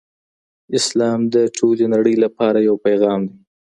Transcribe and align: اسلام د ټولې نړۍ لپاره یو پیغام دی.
اسلام 0.77 1.19
د 1.33 1.35
ټولې 1.57 1.85
نړۍ 1.93 2.15
لپاره 2.23 2.59
یو 2.67 2.75
پیغام 2.85 3.19
دی. 3.29 3.37